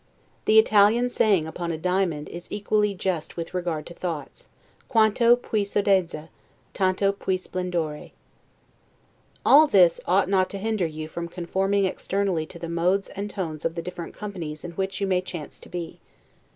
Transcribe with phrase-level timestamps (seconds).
[0.45, 4.47] The Italian saying upon a diamond is equally just with regard to thoughts,
[4.89, 6.29] 'Quanto Piu sodezza,
[6.73, 8.09] tanto piu splendore'.
[9.45, 13.63] All this ought not to hinder you from conforming externally to the modes and tones
[13.63, 15.99] of the different companies in which you may chance to be.